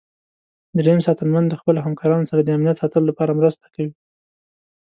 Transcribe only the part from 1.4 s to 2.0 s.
د خپلو